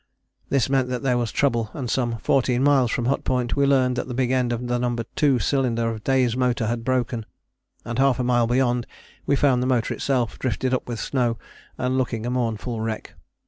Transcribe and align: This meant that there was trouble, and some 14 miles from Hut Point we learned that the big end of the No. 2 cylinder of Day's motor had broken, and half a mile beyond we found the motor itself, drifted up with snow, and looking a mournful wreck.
This 0.49 0.67
meant 0.67 0.89
that 0.89 1.03
there 1.03 1.15
was 1.19 1.31
trouble, 1.31 1.69
and 1.75 1.87
some 1.87 2.17
14 2.17 2.63
miles 2.63 2.89
from 2.89 3.05
Hut 3.05 3.23
Point 3.23 3.55
we 3.55 3.67
learned 3.67 3.95
that 3.97 4.07
the 4.07 4.15
big 4.15 4.31
end 4.31 4.51
of 4.51 4.65
the 4.65 4.79
No. 4.79 4.95
2 5.15 5.37
cylinder 5.37 5.91
of 5.91 6.03
Day's 6.03 6.35
motor 6.35 6.65
had 6.65 6.83
broken, 6.83 7.23
and 7.85 7.99
half 7.99 8.17
a 8.19 8.23
mile 8.23 8.47
beyond 8.47 8.87
we 9.27 9.35
found 9.35 9.61
the 9.61 9.67
motor 9.67 9.93
itself, 9.93 10.39
drifted 10.39 10.73
up 10.73 10.87
with 10.87 10.99
snow, 10.99 11.37
and 11.77 11.99
looking 11.99 12.25
a 12.25 12.31
mournful 12.31 12.81
wreck. 12.81 13.13